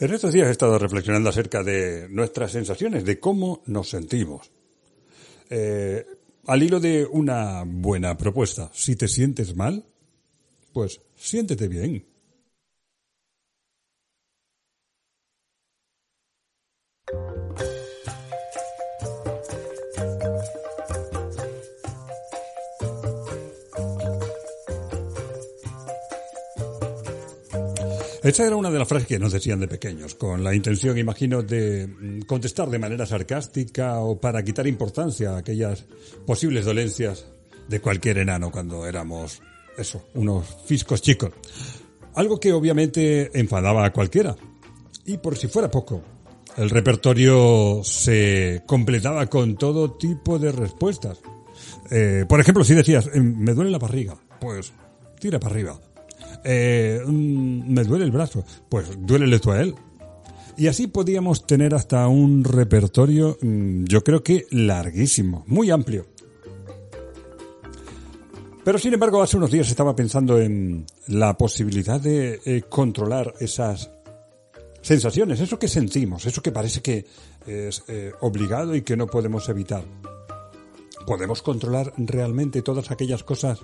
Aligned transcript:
En 0.00 0.12
estos 0.12 0.32
días 0.32 0.46
he 0.46 0.52
estado 0.52 0.78
reflexionando 0.78 1.28
acerca 1.28 1.64
de 1.64 2.08
nuestras 2.08 2.52
sensaciones, 2.52 3.04
de 3.04 3.18
cómo 3.18 3.62
nos 3.66 3.90
sentimos. 3.90 4.52
Eh, 5.50 6.06
al 6.46 6.62
hilo 6.62 6.78
de 6.78 7.04
una 7.04 7.64
buena 7.66 8.16
propuesta, 8.16 8.70
si 8.72 8.94
te 8.94 9.08
sientes 9.08 9.56
mal, 9.56 9.84
pues 10.72 11.00
siéntete 11.16 11.66
bien. 11.66 12.04
Esa 28.22 28.46
era 28.46 28.56
una 28.56 28.70
de 28.70 28.78
las 28.78 28.88
frases 28.88 29.06
que 29.06 29.18
nos 29.18 29.32
decían 29.32 29.60
de 29.60 29.68
pequeños, 29.68 30.16
con 30.16 30.42
la 30.42 30.52
intención, 30.52 30.98
imagino, 30.98 31.42
de 31.42 31.86
mm, 31.86 32.22
contestar 32.22 32.68
de 32.68 32.78
manera 32.78 33.06
sarcástica 33.06 34.00
o 34.00 34.20
para 34.20 34.42
quitar 34.42 34.66
importancia 34.66 35.32
a 35.34 35.38
aquellas 35.38 35.84
posibles 36.26 36.64
dolencias 36.64 37.26
de 37.68 37.80
cualquier 37.80 38.18
enano 38.18 38.50
cuando 38.50 38.86
éramos, 38.86 39.40
eso, 39.76 40.08
unos 40.14 40.46
fiscos 40.66 41.00
chicos. 41.00 41.30
Algo 42.14 42.40
que 42.40 42.52
obviamente 42.52 43.30
enfadaba 43.38 43.86
a 43.86 43.92
cualquiera. 43.92 44.34
Y 45.06 45.18
por 45.18 45.36
si 45.36 45.46
fuera 45.46 45.70
poco, 45.70 46.02
el 46.56 46.70
repertorio 46.70 47.82
se 47.84 48.62
completaba 48.66 49.26
con 49.26 49.56
todo 49.56 49.92
tipo 49.92 50.40
de 50.40 50.50
respuestas. 50.50 51.20
Eh, 51.90 52.24
por 52.28 52.40
ejemplo, 52.40 52.64
si 52.64 52.74
decías, 52.74 53.08
em, 53.14 53.36
me 53.38 53.54
duele 53.54 53.70
la 53.70 53.78
barriga, 53.78 54.16
pues 54.40 54.72
tira 55.20 55.38
para 55.38 55.54
arriba 55.54 55.80
eh, 56.44 57.02
me 57.06 57.84
duele 57.84 58.04
el 58.04 58.10
brazo, 58.10 58.44
pues 58.68 58.88
duélele 58.98 59.38
tú 59.38 59.50
a 59.50 59.60
él. 59.60 59.74
Y 60.56 60.66
así 60.66 60.88
podíamos 60.88 61.46
tener 61.46 61.74
hasta 61.74 62.08
un 62.08 62.42
repertorio, 62.42 63.38
mm, 63.40 63.84
yo 63.84 64.02
creo 64.02 64.22
que 64.22 64.46
larguísimo, 64.50 65.44
muy 65.46 65.70
amplio. 65.70 66.06
Pero 68.64 68.78
sin 68.78 68.92
embargo, 68.92 69.22
hace 69.22 69.36
unos 69.36 69.50
días 69.50 69.68
estaba 69.68 69.94
pensando 69.96 70.38
en 70.40 70.84
la 71.06 71.38
posibilidad 71.38 72.00
de 72.00 72.40
eh, 72.44 72.62
controlar 72.68 73.32
esas 73.40 73.90
sensaciones, 74.82 75.40
eso 75.40 75.58
que 75.58 75.68
sentimos, 75.68 76.26
eso 76.26 76.42
que 76.42 76.52
parece 76.52 76.82
que 76.82 77.06
es 77.46 77.84
eh, 77.88 78.12
obligado 78.20 78.74
y 78.74 78.82
que 78.82 78.96
no 78.96 79.06
podemos 79.06 79.48
evitar. 79.48 79.84
¿Podemos 81.08 81.40
controlar 81.40 81.94
realmente 81.96 82.60
todas 82.60 82.90
aquellas 82.90 83.24
cosas 83.24 83.60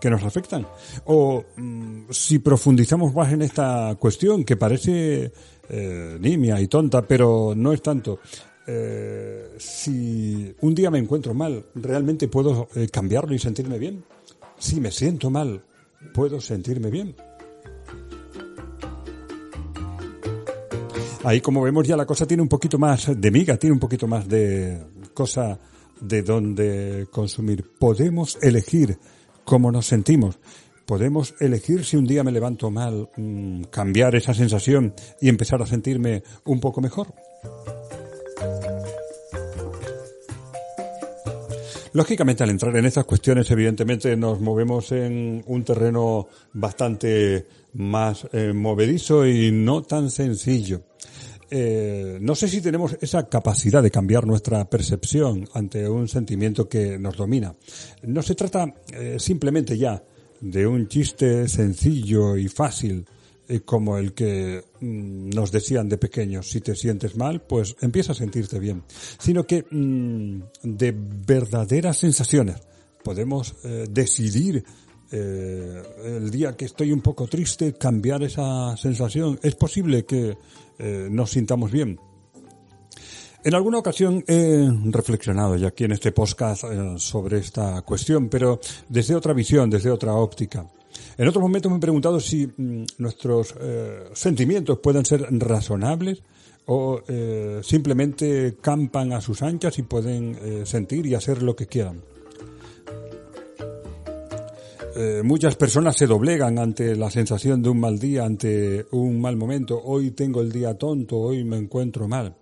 que 0.00 0.10
nos 0.10 0.24
afectan? 0.24 0.66
O 1.04 1.44
mm, 1.56 2.10
si 2.10 2.40
profundizamos 2.40 3.14
más 3.14 3.32
en 3.32 3.42
esta 3.42 3.94
cuestión, 3.94 4.42
que 4.42 4.56
parece 4.56 5.30
eh, 5.68 6.18
nimia 6.18 6.60
y 6.60 6.66
tonta, 6.66 7.02
pero 7.02 7.52
no 7.54 7.72
es 7.72 7.80
tanto, 7.80 8.18
eh, 8.66 9.54
si 9.56 10.52
un 10.62 10.74
día 10.74 10.90
me 10.90 10.98
encuentro 10.98 11.32
mal, 11.32 11.64
¿realmente 11.76 12.26
puedo 12.26 12.68
eh, 12.74 12.88
cambiarlo 12.88 13.36
y 13.36 13.38
sentirme 13.38 13.78
bien? 13.78 14.04
Si 14.58 14.80
me 14.80 14.90
siento 14.90 15.30
mal, 15.30 15.62
¿puedo 16.12 16.40
sentirme 16.40 16.90
bien? 16.90 17.14
Ahí 21.22 21.40
como 21.40 21.62
vemos 21.62 21.86
ya 21.86 21.96
la 21.96 22.04
cosa 22.04 22.26
tiene 22.26 22.42
un 22.42 22.48
poquito 22.48 22.78
más 22.78 23.12
de 23.16 23.30
miga, 23.30 23.56
tiene 23.56 23.74
un 23.74 23.80
poquito 23.80 24.08
más 24.08 24.28
de 24.28 24.76
cosa 25.14 25.56
de 26.00 26.22
dónde 26.22 27.06
consumir. 27.10 27.64
Podemos 27.78 28.38
elegir 28.42 28.98
cómo 29.44 29.70
nos 29.72 29.86
sentimos. 29.86 30.38
Podemos 30.86 31.34
elegir 31.40 31.84
si 31.84 31.96
un 31.96 32.06
día 32.06 32.24
me 32.24 32.32
levanto 32.32 32.70
mal, 32.70 33.08
mm, 33.16 33.64
cambiar 33.64 34.14
esa 34.16 34.34
sensación 34.34 34.94
y 35.20 35.28
empezar 35.28 35.62
a 35.62 35.66
sentirme 35.66 36.22
un 36.44 36.60
poco 36.60 36.80
mejor. 36.80 37.14
Lógicamente, 41.92 42.44
al 42.44 42.50
entrar 42.50 42.76
en 42.76 42.86
estas 42.86 43.04
cuestiones, 43.04 43.50
evidentemente 43.50 44.16
nos 44.16 44.40
movemos 44.40 44.92
en 44.92 45.42
un 45.46 45.64
terreno 45.64 46.28
bastante 46.52 47.46
más 47.72 48.28
eh, 48.32 48.52
movedizo 48.52 49.26
y 49.26 49.50
no 49.50 49.82
tan 49.82 50.10
sencillo. 50.10 50.82
Eh, 51.50 52.18
no 52.20 52.36
sé 52.36 52.46
si 52.46 52.60
tenemos 52.60 52.96
esa 53.00 53.28
capacidad 53.28 53.82
de 53.82 53.90
cambiar 53.90 54.24
nuestra 54.24 54.68
percepción 54.70 55.48
ante 55.52 55.88
un 55.88 56.06
sentimiento 56.06 56.68
que 56.68 56.98
nos 56.98 57.16
domina. 57.16 57.54
No 58.04 58.22
se 58.22 58.36
trata 58.36 58.72
eh, 58.92 59.16
simplemente 59.18 59.76
ya 59.76 60.02
de 60.40 60.66
un 60.66 60.86
chiste 60.86 61.48
sencillo 61.48 62.36
y 62.36 62.46
fácil 62.48 63.04
eh, 63.48 63.60
como 63.60 63.98
el 63.98 64.12
que 64.14 64.62
mm, 64.80 65.30
nos 65.30 65.50
decían 65.50 65.88
de 65.88 65.98
pequeños, 65.98 66.48
si 66.48 66.60
te 66.60 66.76
sientes 66.76 67.16
mal, 67.16 67.42
pues 67.42 67.74
empieza 67.80 68.12
a 68.12 68.14
sentirte 68.14 68.60
bien, 68.60 68.84
sino 69.18 69.44
que 69.44 69.64
mm, 69.68 70.42
de 70.62 70.94
verdaderas 70.96 71.98
sensaciones 71.98 72.56
podemos 73.02 73.56
decidir 73.88 74.62
eh, 75.12 75.82
el 76.04 76.30
día 76.30 76.56
que 76.56 76.66
estoy 76.66 76.92
un 76.92 77.00
poco 77.00 77.26
triste, 77.26 77.74
cambiar 77.74 78.22
esa 78.22 78.76
sensación. 78.76 79.38
Es 79.42 79.56
posible 79.56 80.04
que 80.04 80.36
eh, 80.78 81.08
nos 81.10 81.30
sintamos 81.30 81.70
bien. 81.70 81.98
En 83.42 83.54
alguna 83.54 83.78
ocasión 83.78 84.22
he 84.28 84.68
reflexionado 84.84 85.56
ya 85.56 85.68
aquí 85.68 85.84
en 85.84 85.92
este 85.92 86.12
podcast 86.12 86.64
eh, 86.64 86.94
sobre 86.98 87.38
esta 87.38 87.82
cuestión, 87.82 88.28
pero 88.28 88.60
desde 88.88 89.14
otra 89.16 89.32
visión, 89.32 89.68
desde 89.68 89.90
otra 89.90 90.14
óptica. 90.14 90.66
En 91.16 91.26
otros 91.26 91.42
momentos 91.42 91.70
me 91.72 91.78
he 91.78 91.80
preguntado 91.80 92.20
si 92.20 92.46
mm, 92.46 92.84
nuestros 92.98 93.54
sentimientos 94.12 94.78
pueden 94.78 95.04
ser 95.04 95.26
razonables 95.30 96.22
o 96.66 97.00
simplemente 97.62 98.58
campan 98.60 99.12
a 99.12 99.20
sus 99.20 99.42
anchas 99.42 99.76
y 99.78 99.82
pueden 99.82 100.66
sentir 100.66 101.04
y 101.06 101.14
hacer 101.14 101.42
lo 101.42 101.56
que 101.56 101.66
quieran. 101.66 102.00
Eh, 104.96 105.22
muchas 105.22 105.56
personas 105.56 105.96
se 105.96 106.06
doblegan 106.06 106.58
ante 106.58 106.96
la 106.96 107.10
sensación 107.10 107.62
de 107.62 107.68
un 107.68 107.78
mal 107.78 107.98
día, 107.98 108.24
ante 108.24 108.86
un 108.90 109.20
mal 109.20 109.36
momento. 109.36 109.80
Hoy 109.82 110.10
tengo 110.10 110.40
el 110.40 110.50
día 110.50 110.74
tonto, 110.74 111.18
hoy 111.18 111.44
me 111.44 111.56
encuentro 111.56 112.08
mal. 112.08 112.36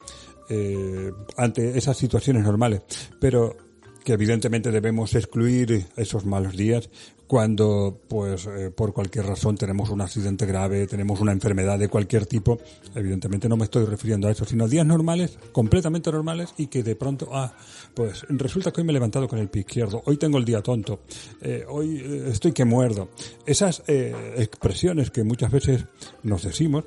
Eh, 0.49 1.13
ante 1.37 1.77
esas 1.77 1.97
situaciones 1.97 2.43
normales. 2.45 2.83
Pero 3.21 3.57
que 4.03 4.15
evidentemente 4.15 4.71
debemos 4.71 5.15
excluir 5.15 5.87
esos 5.97 6.25
malos 6.25 6.57
días 6.57 6.89
cuando, 7.29 8.01
pues, 8.09 8.47
eh, 8.47 8.71
por 8.71 8.95
cualquier 8.95 9.27
razón 9.27 9.55
tenemos 9.55 9.91
un 9.91 10.01
accidente 10.01 10.47
grave, 10.47 10.87
tenemos 10.87 11.21
una 11.21 11.31
enfermedad 11.31 11.79
de 11.79 11.89
cualquier 11.89 12.25
tipo. 12.25 12.59
Evidentemente 12.95 13.51
no 13.51 13.57
me 13.59 13.65
estoy 13.65 13.85
refiriendo 13.85 14.29
a 14.29 14.31
eso, 14.31 14.47
sino 14.47 14.67
días 14.67 14.87
normales, 14.87 15.39
completamente 15.53 16.11
normales 16.11 16.55
y 16.57 16.69
que 16.69 16.83
de 16.83 16.97
pronto, 16.97 17.29
ah, 17.33 17.53
pues 17.93 18.25
resulta 18.31 18.73
que 18.73 18.81
hoy 18.81 18.87
me 18.87 18.93
he 18.93 18.95
levantado 18.95 19.29
con 19.29 19.39
el 19.39 19.51
pie 19.51 19.61
izquierdo, 19.61 20.03
hoy 20.07 20.17
tengo 20.17 20.39
el 20.39 20.47
día 20.47 20.63
tonto, 20.63 21.01
eh, 21.43 21.67
hoy 21.69 21.99
eh, 21.99 22.29
estoy 22.31 22.53
que 22.53 22.65
muerdo. 22.65 23.11
Esas 23.45 23.83
expresiones 23.87 25.11
que 25.11 25.23
muchas 25.23 25.53
veces 25.53 25.85
nos 26.23 26.43
decimos, 26.43 26.85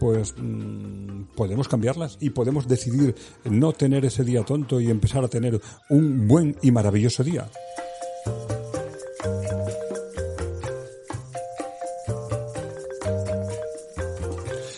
pues 0.00 0.34
mm, 0.36 1.34
podemos 1.36 1.68
cambiarlas 1.68 2.18
y 2.20 2.30
podemos 2.30 2.66
decidir 2.66 3.14
no 3.44 3.72
tener 3.72 4.04
ese 4.04 4.24
día 4.24 4.42
tonto 4.42 4.80
y 4.80 4.90
empezar 4.90 5.22
a 5.22 5.28
tener 5.28 5.60
un 5.88 6.26
buen 6.26 6.56
y 6.62 6.72
maravilloso 6.72 7.22
día. 7.22 7.48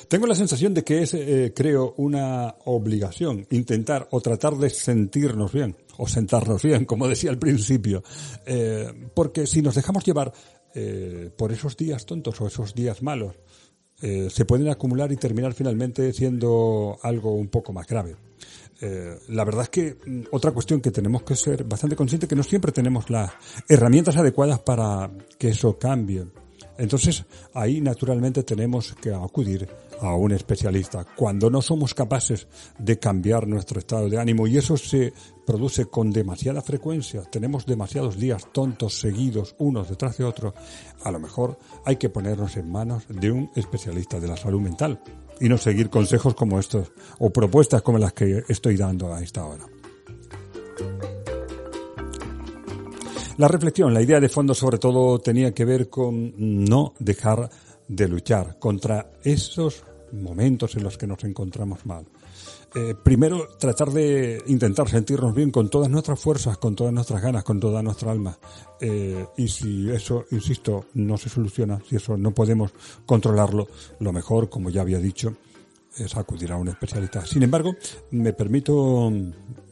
Tengo 0.09 0.27
la 0.27 0.35
sensación 0.35 0.73
de 0.73 0.85
que 0.85 1.03
es, 1.03 1.15
eh, 1.15 1.53
creo, 1.55 1.95
una 1.97 2.55
obligación 2.67 3.47
intentar 3.51 4.07
o 4.13 4.21
tratar 4.21 4.55
de 4.57 4.71
sentirnos 4.71 5.53
bien, 5.53 5.77
o 5.99 6.07
sentarnos 6.07 6.63
bien, 6.63 6.85
como 6.85 7.09
decía 7.09 7.31
al 7.31 7.39
principio, 7.39 8.05
eh, 8.45 8.93
porque 9.15 9.47
si 9.47 9.63
nos 9.63 9.75
dejamos 9.75 10.05
llevar 10.05 10.33
eh, 10.75 11.31
por 11.37 11.51
esos 11.51 11.77
días 11.77 12.07
tontos 12.07 12.41
o 12.41 12.47
esos 12.47 12.75
días 12.75 13.03
malos, 13.03 13.35
se 13.99 14.45
pueden 14.45 14.69
acumular 14.69 15.11
y 15.11 15.17
terminar 15.17 15.55
finalmente 15.55 16.13
siendo 16.13 16.99
algo 17.03 17.35
un 17.35 17.49
poco 17.49 17.73
más 17.73 17.87
grave. 17.87 18.15
La 19.29 19.43
verdad 19.43 19.63
es 19.63 19.69
que 19.71 19.97
mm, 20.05 20.25
otra 20.33 20.51
cuestión 20.53 20.83
que 20.83 20.91
tenemos 20.91 21.23
que 21.23 21.35
ser 21.35 21.65
bastante 21.65 21.97
conscientes 21.97 22.29
que 22.29 22.37
no 22.37 22.43
siempre 22.43 22.73
tenemos 22.73 23.09
las 23.09 23.33
herramientas 23.67 24.19
adecuadas 24.19 24.61
para 24.61 25.11
que 25.39 25.49
eso 25.49 25.79
cambie. 25.79 26.27
Entonces 26.77 27.25
ahí 27.55 27.81
naturalmente 27.81 28.43
tenemos 28.43 28.95
que 29.01 29.15
acudir 29.15 29.67
a 30.01 30.15
un 30.15 30.33
especialista. 30.33 31.05
Cuando 31.17 31.51
no 31.51 31.63
somos 31.63 31.95
capaces 31.95 32.49
de 32.79 32.99
cambiar 32.99 33.47
nuestro 33.47 33.79
estado 33.79 34.09
de 34.09 34.19
ánimo 34.19 34.47
y 34.47 34.57
eso 34.57 34.77
se 34.77 35.13
produce 35.47 35.87
con 35.87 36.11
demasiada 36.11 36.63
frecuencia, 36.63 37.23
tenemos 37.23 37.67
demasiados 37.67 38.19
días 38.19 38.49
tontos 38.53 38.99
seguidos 38.99 39.55
unos 39.59 39.89
detrás 39.89 40.19
de 40.19 40.25
otros, 40.25 40.55
a 41.05 41.11
lo 41.11 41.21
mejor 41.21 41.59
hay 41.85 41.97
que 41.97 42.09
ponernos 42.09 42.57
en 42.57 42.71
manos 42.71 43.05
de 43.09 43.31
un 43.31 43.51
especialista 43.55 44.21
de 44.21 44.29
la 44.29 44.37
salud 44.37 44.61
mental 44.61 45.01
y 45.41 45.49
no 45.49 45.59
seguir 45.59 45.91
consejos 45.91 46.35
como 46.35 46.59
estos 46.59 46.93
o 47.19 47.31
propuestas 47.31 47.83
como 47.83 47.99
las 47.99 48.13
que 48.13 48.43
estoy 48.49 48.77
dando 48.77 49.13
a 49.13 49.23
esta 49.23 49.45
hora. 49.45 49.67
La 53.39 53.49
reflexión, 53.49 53.93
la 53.93 54.01
idea 54.01 54.19
de 54.19 54.31
fondo 54.31 54.55
sobre 54.55 54.79
todo 54.79 55.19
tenía 55.19 55.53
que 55.53 55.67
ver 55.67 55.91
con 55.91 56.33
no 56.37 56.95
dejar 56.99 57.51
de 57.89 58.09
luchar 58.09 58.59
contra 58.59 59.13
esos 59.23 59.85
momentos 60.13 60.77
en 60.77 60.85
los 60.85 60.97
que 60.97 61.07
nos 61.07 61.23
encontramos 61.25 61.85
mal. 61.87 62.07
Eh, 62.75 62.95
primero, 63.03 63.49
tratar 63.59 63.91
de 63.91 64.43
intentar 64.49 64.89
sentirnos 64.89 65.35
bien 65.35 65.51
con 65.51 65.71
todas 65.71 65.89
nuestras 65.89 66.21
fuerzas, 66.21 66.59
con 66.59 66.75
todas 66.75 66.93
nuestras 66.93 67.23
ganas, 67.23 67.43
con 67.43 67.59
toda 67.59 67.83
nuestra 67.83 68.13
alma. 68.13 68.39
Eh, 68.81 69.25
y 69.39 69.49
si 69.49 69.91
eso, 69.91 70.27
insisto, 70.31 70.87
no 70.95 71.17
se 71.17 71.31
soluciona, 71.31 71.81
si 71.89 71.97
eso 71.97 72.17
no 72.19 72.33
podemos 72.33 72.73
controlarlo, 73.07 73.69
lo 74.01 74.13
mejor, 74.13 74.51
como 74.51 74.69
ya 74.69 74.83
había 74.83 74.99
dicho, 74.99 75.35
es 75.99 76.17
acudir 76.17 76.53
a 76.53 76.57
un 76.57 76.69
especialista. 76.69 77.25
Sin 77.25 77.43
embargo, 77.43 77.75
me 78.11 78.33
permito, 78.33 79.13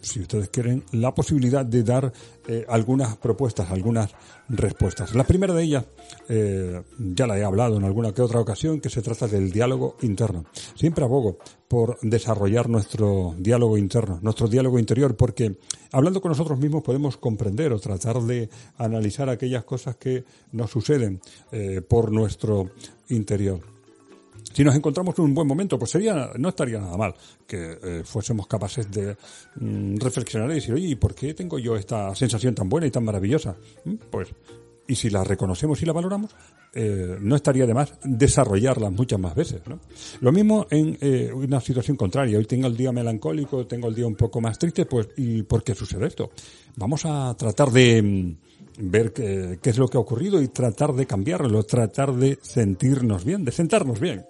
si 0.00 0.20
ustedes 0.20 0.48
quieren, 0.48 0.84
la 0.92 1.14
posibilidad 1.14 1.64
de 1.64 1.82
dar 1.82 2.12
eh, 2.46 2.64
algunas 2.68 3.16
propuestas, 3.16 3.70
algunas 3.70 4.10
respuestas. 4.48 5.14
La 5.14 5.24
primera 5.24 5.54
de 5.54 5.62
ellas, 5.62 5.84
eh, 6.28 6.82
ya 6.98 7.26
la 7.26 7.38
he 7.38 7.44
hablado 7.44 7.76
en 7.76 7.84
alguna 7.84 8.12
que 8.12 8.22
otra 8.22 8.40
ocasión, 8.40 8.80
que 8.80 8.90
se 8.90 9.02
trata 9.02 9.26
del 9.26 9.50
diálogo 9.50 9.96
interno. 10.02 10.44
Siempre 10.74 11.04
abogo 11.04 11.38
por 11.68 11.98
desarrollar 12.02 12.68
nuestro 12.68 13.34
diálogo 13.38 13.78
interno, 13.78 14.18
nuestro 14.22 14.48
diálogo 14.48 14.78
interior, 14.78 15.16
porque 15.16 15.58
hablando 15.92 16.20
con 16.20 16.30
nosotros 16.30 16.58
mismos 16.58 16.82
podemos 16.82 17.16
comprender 17.16 17.72
o 17.72 17.80
tratar 17.80 18.20
de 18.22 18.48
analizar 18.76 19.28
aquellas 19.28 19.64
cosas 19.64 19.96
que 19.96 20.24
nos 20.52 20.70
suceden 20.70 21.20
eh, 21.52 21.80
por 21.80 22.12
nuestro 22.12 22.70
interior 23.08 23.74
si 24.54 24.64
nos 24.64 24.74
encontramos 24.74 25.18
en 25.18 25.24
un 25.24 25.34
buen 25.34 25.46
momento, 25.46 25.78
pues 25.78 25.90
sería, 25.90 26.30
no 26.38 26.48
estaría 26.48 26.78
nada 26.78 26.96
mal 26.96 27.14
que 27.46 27.78
eh, 27.82 28.02
fuésemos 28.04 28.46
capaces 28.46 28.90
de 28.90 29.16
mm, 29.56 29.96
reflexionar 29.96 30.50
y 30.52 30.54
decir, 30.54 30.74
oye, 30.74 30.88
¿y 30.88 30.94
por 30.94 31.14
qué 31.14 31.34
tengo 31.34 31.58
yo 31.58 31.76
esta 31.76 32.14
sensación 32.14 32.54
tan 32.54 32.68
buena 32.68 32.86
y 32.86 32.90
tan 32.90 33.04
maravillosa? 33.04 33.56
Mm, 33.84 33.94
pues, 34.10 34.28
y 34.86 34.94
si 34.94 35.10
la 35.10 35.24
reconocemos 35.24 35.80
y 35.82 35.86
la 35.86 35.92
valoramos, 35.92 36.34
eh, 36.74 37.16
no 37.20 37.36
estaría 37.36 37.66
de 37.66 37.74
más 37.74 37.94
desarrollarla 38.02 38.90
muchas 38.90 39.18
más 39.18 39.34
veces. 39.34 39.62
¿no? 39.66 39.80
Lo 40.20 40.32
mismo 40.32 40.66
en 40.70 40.98
eh, 41.00 41.30
una 41.32 41.60
situación 41.60 41.96
contraria. 41.96 42.36
Hoy 42.36 42.44
tengo 42.44 42.66
el 42.66 42.76
día 42.76 42.92
melancólico, 42.92 43.66
tengo 43.66 43.88
el 43.88 43.94
día 43.94 44.06
un 44.06 44.16
poco 44.16 44.40
más 44.40 44.58
triste, 44.58 44.84
pues 44.84 45.08
¿y 45.16 45.42
por 45.42 45.62
qué 45.62 45.74
sucede 45.74 46.06
esto? 46.06 46.30
Vamos 46.76 47.04
a 47.06 47.34
tratar 47.38 47.70
de 47.70 48.02
mm, 48.02 48.36
ver 48.90 49.12
qué, 49.12 49.58
qué, 49.62 49.70
es 49.70 49.78
lo 49.78 49.88
que 49.88 49.96
ha 49.96 50.00
ocurrido 50.00 50.42
y 50.42 50.48
tratar 50.48 50.92
de 50.92 51.06
cambiarlo, 51.06 51.62
tratar 51.62 52.12
de 52.12 52.38
sentirnos 52.42 53.24
bien, 53.24 53.44
de 53.44 53.52
sentarnos 53.52 54.00
bien. 54.00 54.26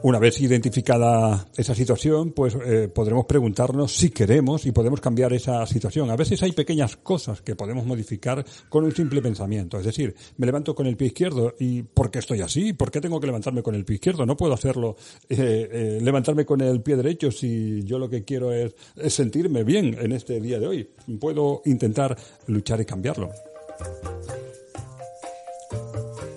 Una 0.00 0.20
vez 0.20 0.40
identificada 0.40 1.48
esa 1.56 1.74
situación, 1.74 2.30
pues 2.30 2.56
eh, 2.64 2.86
podremos 2.86 3.26
preguntarnos 3.26 3.92
si 3.92 4.10
queremos 4.10 4.64
y 4.64 4.70
podemos 4.70 5.00
cambiar 5.00 5.32
esa 5.32 5.66
situación. 5.66 6.08
A 6.10 6.16
veces 6.16 6.40
hay 6.44 6.52
pequeñas 6.52 6.96
cosas 6.96 7.42
que 7.42 7.56
podemos 7.56 7.84
modificar 7.84 8.44
con 8.68 8.84
un 8.84 8.94
simple 8.94 9.20
pensamiento. 9.20 9.76
Es 9.76 9.84
decir, 9.84 10.14
me 10.36 10.46
levanto 10.46 10.76
con 10.76 10.86
el 10.86 10.96
pie 10.96 11.08
izquierdo 11.08 11.54
y 11.58 11.82
¿por 11.82 12.12
qué 12.12 12.20
estoy 12.20 12.42
así? 12.42 12.74
¿Por 12.74 12.92
qué 12.92 13.00
tengo 13.00 13.18
que 13.18 13.26
levantarme 13.26 13.62
con 13.62 13.74
el 13.74 13.84
pie 13.84 13.96
izquierdo? 13.96 14.24
No 14.24 14.36
puedo 14.36 14.54
hacerlo, 14.54 14.96
eh, 15.28 15.68
eh, 15.72 15.98
levantarme 16.00 16.46
con 16.46 16.60
el 16.60 16.80
pie 16.80 16.94
derecho 16.94 17.32
si 17.32 17.82
yo 17.82 17.98
lo 17.98 18.08
que 18.08 18.24
quiero 18.24 18.52
es, 18.52 18.74
es 18.96 19.12
sentirme 19.12 19.64
bien 19.64 19.96
en 20.00 20.12
este 20.12 20.40
día 20.40 20.60
de 20.60 20.68
hoy. 20.68 20.90
Puedo 21.18 21.62
intentar 21.64 22.16
luchar 22.46 22.80
y 22.80 22.84
cambiarlo. 22.84 23.30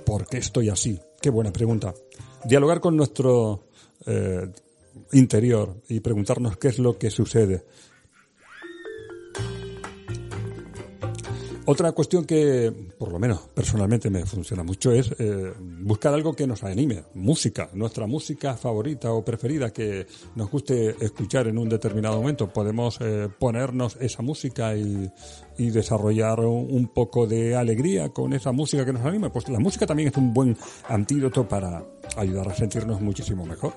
¿Por 0.04 0.26
qué 0.26 0.38
estoy 0.38 0.70
así? 0.70 1.00
Qué 1.22 1.30
buena 1.30 1.54
pregunta 1.54 1.94
dialogar 2.46 2.80
con 2.80 2.96
nuestro 2.96 3.66
eh, 4.06 4.52
interior 5.14 5.82
y 5.90 6.00
preguntarnos 6.00 6.58
qué 6.58 6.70
es 6.70 6.80
lo 6.80 6.98
que 6.98 7.10
sucede. 7.10 7.66
Otra 11.66 11.92
cuestión 11.92 12.26
que, 12.26 12.74
por 12.98 13.12
lo 13.12 13.20
menos 13.20 13.42
personalmente 13.54 14.10
me 14.10 14.26
funciona 14.26 14.64
mucho, 14.64 14.92
es 14.92 15.14
eh, 15.20 15.54
buscar 15.60 16.14
algo 16.14 16.34
que 16.34 16.48
nos 16.48 16.64
anime, 16.64 17.04
música, 17.14 17.70
nuestra 17.74 18.08
música 18.08 18.58
favorita 18.58 19.14
o 19.14 19.24
preferida 19.24 19.72
que 19.72 20.08
nos 20.36 20.50
guste 20.50 20.96
escuchar 21.00 21.48
en 21.48 21.60
un 21.60 21.70
determinado 21.70 22.18
momento. 22.18 22.52
Podemos 22.52 22.98
eh, 23.00 23.30
ponernos 23.40 23.96
esa 24.02 24.24
música 24.24 24.76
y, 24.76 25.10
y 25.58 25.70
desarrollar 25.70 26.40
un 26.40 26.88
poco 26.88 27.28
de 27.28 27.56
alegría 27.56 28.10
con 28.10 28.34
esa 28.34 28.52
música 28.52 28.84
que 28.84 28.94
nos 28.94 29.06
anime. 29.06 29.30
Pues 29.30 29.48
la 29.48 29.60
música 29.60 29.86
también 29.86 30.10
es 30.10 30.18
un 30.18 30.34
buen 30.34 30.58
antídoto 30.90 31.48
para 31.48 31.86
ayudar 32.18 32.50
a 32.50 32.56
sentirnos 32.56 33.02
muchísimo 33.02 33.46
mejor. 33.46 33.74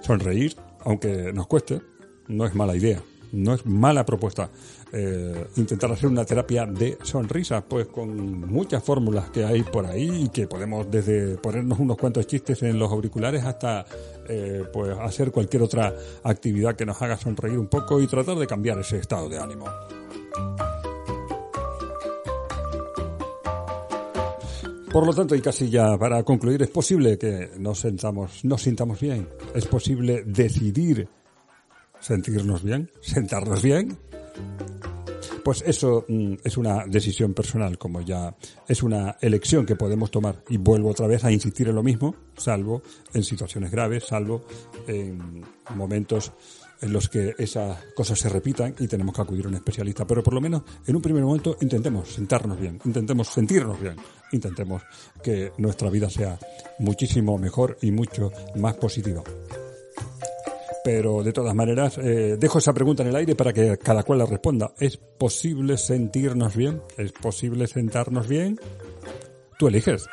Sonreír, 0.00 0.56
aunque 0.80 1.32
nos 1.32 1.46
cueste, 1.46 1.80
no 2.28 2.44
es 2.46 2.54
mala 2.54 2.76
idea 2.76 3.02
no 3.34 3.54
es 3.54 3.66
mala 3.66 4.06
propuesta. 4.06 4.48
Eh, 4.92 5.46
intentar 5.56 5.90
hacer 5.90 6.08
una 6.08 6.24
terapia 6.24 6.66
de 6.66 6.98
sonrisa, 7.02 7.64
pues 7.64 7.86
con 7.86 8.40
muchas 8.48 8.82
fórmulas 8.82 9.30
que 9.30 9.44
hay 9.44 9.62
por 9.62 9.86
ahí 9.86 10.24
y 10.24 10.28
que 10.28 10.46
podemos 10.46 10.88
desde 10.90 11.36
ponernos 11.36 11.78
unos 11.80 11.96
cuantos 11.96 12.26
chistes 12.26 12.62
en 12.62 12.78
los 12.78 12.90
auriculares 12.92 13.44
hasta 13.44 13.84
eh, 14.28 14.64
pues 14.72 14.96
hacer 14.98 15.32
cualquier 15.32 15.62
otra 15.62 15.92
actividad 16.22 16.76
que 16.76 16.86
nos 16.86 17.00
haga 17.02 17.16
sonreír 17.16 17.58
un 17.58 17.66
poco 17.66 18.00
y 18.00 18.06
tratar 18.06 18.36
de 18.38 18.46
cambiar 18.46 18.78
ese 18.78 18.98
estado 18.98 19.28
de 19.28 19.38
ánimo. 19.38 19.66
Por 24.94 25.04
lo 25.04 25.12
tanto, 25.12 25.34
y 25.34 25.40
casi 25.40 25.68
ya 25.68 25.98
para 25.98 26.22
concluir, 26.22 26.62
es 26.62 26.70
posible 26.70 27.18
que 27.18 27.50
nos 27.58 27.80
sentamos, 27.80 28.44
nos 28.44 28.62
sintamos 28.62 29.00
bien. 29.00 29.28
Es 29.52 29.66
posible 29.66 30.22
decidir 30.24 31.08
sentirnos 31.98 32.62
bien, 32.62 32.88
sentarnos 33.00 33.60
bien, 33.60 33.98
pues 35.44 35.64
eso 35.66 36.04
mm, 36.06 36.34
es 36.44 36.56
una 36.56 36.84
decisión 36.86 37.34
personal, 37.34 37.76
como 37.76 38.02
ya 38.02 38.36
es 38.68 38.84
una 38.84 39.16
elección 39.20 39.66
que 39.66 39.74
podemos 39.74 40.12
tomar. 40.12 40.44
Y 40.48 40.58
vuelvo 40.58 40.90
otra 40.90 41.08
vez 41.08 41.24
a 41.24 41.32
insistir 41.32 41.68
en 41.68 41.74
lo 41.74 41.82
mismo, 41.82 42.14
salvo 42.36 42.80
en 43.12 43.24
situaciones 43.24 43.72
graves, 43.72 44.04
salvo 44.04 44.44
en 44.86 45.42
momentos 45.74 46.30
en 46.80 46.92
los 46.92 47.08
que 47.08 47.34
esas 47.38 47.78
cosas 47.94 48.18
se 48.18 48.28
repitan 48.28 48.74
y 48.78 48.86
tenemos 48.86 49.14
que 49.14 49.22
acudir 49.22 49.46
a 49.46 49.48
un 49.48 49.54
especialista. 49.54 50.06
Pero 50.06 50.22
por 50.22 50.34
lo 50.34 50.40
menos 50.40 50.62
en 50.86 50.96
un 50.96 51.02
primer 51.02 51.22
momento 51.22 51.56
intentemos 51.60 52.12
sentarnos 52.12 52.58
bien, 52.58 52.80
intentemos 52.84 53.28
sentirnos 53.28 53.80
bien, 53.80 53.96
intentemos 54.32 54.82
que 55.22 55.52
nuestra 55.58 55.90
vida 55.90 56.10
sea 56.10 56.38
muchísimo 56.78 57.38
mejor 57.38 57.78
y 57.82 57.90
mucho 57.90 58.30
más 58.56 58.74
positiva. 58.74 59.22
Pero 60.84 61.22
de 61.22 61.32
todas 61.32 61.54
maneras, 61.54 61.96
eh, 61.96 62.36
dejo 62.38 62.58
esa 62.58 62.74
pregunta 62.74 63.02
en 63.02 63.08
el 63.08 63.16
aire 63.16 63.34
para 63.34 63.54
que 63.54 63.78
cada 63.78 64.02
cual 64.02 64.18
la 64.18 64.26
responda. 64.26 64.74
¿Es 64.78 64.98
posible 64.98 65.78
sentirnos 65.78 66.54
bien? 66.54 66.82
¿Es 66.98 67.12
posible 67.12 67.66
sentarnos 67.66 68.28
bien? 68.28 68.60
Tú 69.58 69.68
eliges. 69.68 70.06